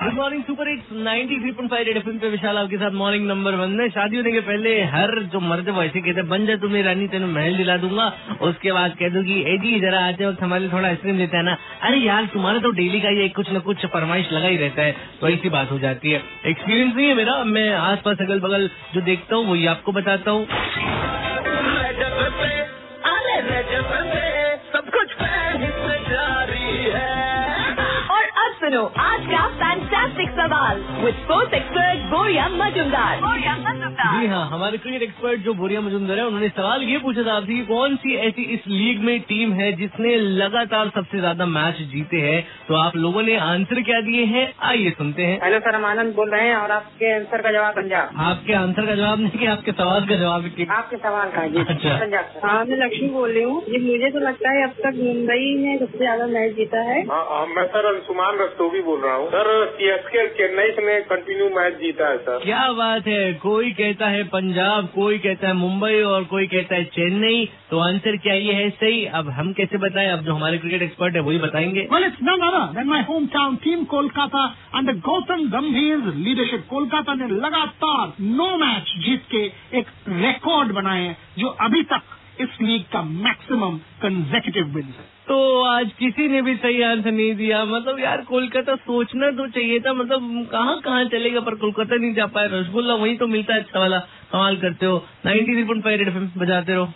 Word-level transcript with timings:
Good 0.00 0.14
morning 0.14 0.42
super 0.42 0.68
hits 0.68 0.92
93.5 0.98 1.82
red 1.86 1.96
FM 1.96 2.18
पे 2.18 2.28
विशाल 2.30 2.58
आपके 2.58 2.76
साथ 2.76 2.94
मॉर्निंग 3.00 3.26
नंबर 3.28 3.54
वन 3.54 3.70
में 3.70 3.88
शादी 3.90 4.16
होने 4.16 4.30
के 4.32 4.40
पहले 4.46 4.70
हर 4.92 5.10
जो 5.32 5.40
मर्द 5.42 5.68
वो 5.68 5.82
ऐसे 5.82 6.00
कहते 6.00 6.22
बन 6.30 6.46
जा 6.46 6.56
तुम्हें 6.62 6.82
रानी 6.84 7.08
तेन 7.08 7.24
महल 7.32 7.56
दिला 7.56 7.76
दूँगा। 7.76 8.06
उसके 8.42 8.72
बाद 8.72 8.94
कह 9.00 9.08
दूँगी 9.08 9.36
ए 9.44 9.56
जी, 9.58 9.80
जरा 9.80 10.00
आते 10.06 10.26
वक्त 10.26 10.42
हमारे 10.42 10.62
लिए 10.62 10.72
थोड़ा 10.72 10.88
आइसक्रीम 10.88 11.18
देता 11.18 11.36
है 11.36 11.42
ना 11.44 11.56
अरे 11.82 11.98
यार, 11.98 12.26
तुम्हारा 12.32 12.58
तो 12.58 12.70
डेली 12.80 13.00
का 13.00 13.10
ये 13.10 13.28
कुछ 13.36 13.52
न 13.52 13.60
कुछ 13.68 13.86
फरमाइश 13.88 14.32
लगा 14.32 14.48
ही 14.48 14.56
रहता 14.56 14.82
है 14.82 14.96
तो 15.20 15.28
ऐसी 15.28 15.48
बात 15.50 15.70
हो 15.70 15.78
जाती 15.78 16.10
है। 16.10 16.22
एक्सपीरियंस 16.46 16.94
नहीं 16.96 17.08
है 17.08 17.14
मेरा, 17.14 17.36
मैं 17.44 17.68
आस 17.74 17.98
पास 18.04 18.16
अगल 18.20 18.40
बगल 18.40 18.68
जो 18.94 19.00
देखता 19.02 19.36
हूँ, 19.36 19.46
वही 19.46 19.66
आपको 19.66 19.92
बताता 19.92 20.30
हूँ। 20.30 20.46
और 28.70 28.76
अब 28.76 28.90
सुनो 28.92 29.02
आज 29.02 29.26
का 29.26 29.46
फैंटास्टिक 29.60 30.30
सवाल 30.70 31.04
विद 31.04 31.14
स्पोर्ट्स 31.14 31.54
एक्सपर्ट 31.54 32.02
बोरिया 32.10 32.48
मजुमदार 32.48 33.20
जी 34.00 34.26
हाँ 34.26 34.48
हमारे 34.50 34.78
क्रिकेट 34.78 35.02
एक्सपर्ट 35.02 35.40
जो 35.40 35.54
बोरिया 35.54 35.80
मजुमदार 35.80 36.18
है 36.18 36.26
उन्होंने 36.26 36.48
सवाल 36.48 36.82
ये 36.82 36.98
पूछा 36.98 37.22
था 37.26 37.32
आपसे 37.32 37.54
कि 37.54 37.64
कौन 37.66 37.96
सी 37.96 38.14
ऐसी 38.16 38.42
इस 38.54 38.66
लीग 38.68 39.00
में 39.00 39.20
टीम 39.20 39.52
है 39.52 39.72
जिसने 39.72 40.16
लगातार 40.16 40.88
सबसे 40.88 41.18
ज़्यादा 41.18 41.46
मैच 41.46 41.80
जीते 41.92 42.16
हैं? 42.16 42.40
तो 42.68 42.74
आप 42.74 42.96
लोगों 42.96 43.22
ने 43.22 43.36
आंसर 43.36 43.80
क्या 43.82 44.00
दिए 44.00 44.24
हैं? 44.24 44.52
आइए 44.62 44.90
सुनते 44.90 45.22
हैं। 45.22 45.38
हेलो 45.44 45.58
सर 45.58 45.74
हम 45.74 45.84
आनंद 45.84 46.14
बोल 46.14 46.30
रहे 46.30 46.46
हैं 46.48 46.56
और 46.56 46.70
आपके 46.70 47.14
आंसर 47.14 47.42
का 47.42 47.52
जवाब 47.52 47.74
पंजाब। 47.74 48.20
आपके 48.20 48.52
आंसर 48.52 48.86
का 48.86 48.94
जवाब 48.94 49.20
नहीं 49.20 49.38
कि 49.38 49.46
आपके 49.46 49.72
सवाल 49.72 50.06
का 50.06 50.16
जवाब 50.16 50.48
आपके 50.70 50.96
सवाल 50.96 51.30
का 51.30 51.46
जी। 51.46 51.64
अच्छा। 51.68 51.96
पंजाब 51.98 52.40
हाँ 52.44 52.64
मैं 52.64 52.76
लक्ष्मी 52.76 53.08
बोल 53.08 53.30
रही 53.32 53.42
हूँ। 53.42 53.60
जी 53.62 53.78
मुझे 53.86 54.10
तो 54.10 54.18
लगता 54.18 54.50
है 54.50 54.62
अब 54.64 54.74
तक 54.84 55.00
मुंबई 55.00 55.54
ने 55.58 55.78
सबसे 55.78 55.98
ज़्यादा 55.98 56.26
मैच 56.26 56.54
जीता 56.56 56.80
है। 56.82 57.00
हाँ 57.02 57.24
हाँ, 57.30 57.46
मैं 57.46 57.66
सर 57.66 57.86
अंशुमान 57.94 58.38
रस्तोगी 58.38 58.82
बोल 58.82 59.00
रहा 59.00 59.14
हूँ। 59.14 59.28
सर 59.28 59.48
सीएसके 59.70 60.26
चेन्नई 60.40 60.59
ने 60.60 61.00
कंटिन्यू 61.00 61.48
मैच 61.50 61.74
जीता 61.74 62.08
है 62.08 62.16
सर 62.18 62.38
क्या 62.38 62.72
बात 62.72 63.06
है? 63.06 63.32
कोई 63.34 63.70
कहता 63.70 64.06
है 64.06 64.22
पंजाब 64.24 64.86
कोई 64.94 65.18
कहता 65.18 65.48
है 65.48 65.54
मुंबई 65.54 66.00
और 66.02 66.24
कोई 66.24 66.46
कहता 66.46 66.74
है 66.74 66.84
चेन्नई 66.84 67.48
तो 67.70 67.78
आंसर 67.78 68.16
क्या 68.16 68.34
ये 68.34 68.52
है 68.52 68.70
सही? 68.70 69.04
अब 69.04 69.28
हम 69.28 69.52
कैसे 69.52 69.78
बताएँ? 69.78 70.08
अब 70.08 70.24
जो 70.24 70.34
हमारे 70.34 70.58
क्रिकेट 70.58 70.82
एक्सपर्ट 70.82 71.14
है 71.14 71.20
वही 71.20 71.38
बताएँगे। 71.38 71.88
Well, 71.92 72.06
it's 72.08 72.22
none 72.30 72.46
other 72.48 72.64
than 72.74 72.90
my 72.92 73.02
hometown 73.10 73.58
team 73.64 73.86
Kolkata 73.86 74.44
under 74.74 74.94
Gautam 75.08 75.48
Gambhir's 75.54 76.14
leadership. 76.26 76.66
Kolkata 76.70 77.14
ने 77.14 77.28
लगातार 77.28 78.12
नौ 78.20 78.56
मैच 78.56 78.94
जीत 79.06 79.22
के 79.30 79.44
एक 79.78 79.86
रिकॉर्ड 80.08 80.72
बनाए 80.72 81.02
हैं 81.02 81.16
जो 81.38 81.46
अभी 81.46 81.82
तक 81.82 82.09
लीग 82.62 82.82
का 82.82 83.02
मैक्सिमम 83.02 83.76
कंजेकेटिव 84.02 84.66
विन 84.66 84.84
है 84.84 85.08
तो 85.28 85.36
आज 85.62 85.90
किसी 85.98 86.28
ने 86.28 86.42
भी 86.42 86.54
सही 86.56 86.82
आंसर 86.82 87.10
नहीं 87.10 87.34
दिया। 87.34 87.64
मतलब 87.64 87.98
यार 88.00 88.22
कोलकाता 88.22 88.74
सोचना 88.76 89.30
तो 89.30 89.46
चाहिए 89.48 89.78
था। 89.80 89.92
मतलब 89.92 90.48
कहाँ 90.52 90.80
कहाँ 90.80 91.04
चलेगा 91.04 91.40
पर 91.40 91.54
कोलकाता 91.54 91.96
नहीं 91.96 92.14
जा 92.14 92.26
पाया। 92.26 92.48
रसगुल्ला 92.52 92.94
वही 92.94 93.16
तो 93.16 93.26
मिलता 93.26 93.54
है 93.54 93.60
अच्छा 93.60 93.80
वाला। 93.80 93.98
कमाल 94.32 94.56
करते 94.56 94.86
हो। 94.86 94.96
नाइनटी 95.26 95.54
थ्री 95.54 95.64
पॉइंट 95.64 95.84
फाइव 95.84 96.30
बजाते 96.36 96.72
रहो। 96.72 96.88